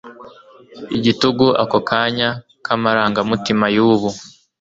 Igitugu 0.97 1.45
ako 1.63 1.77
kanya 1.89 2.29
kamarangamutima 2.65 3.65
yubu 3.75 4.09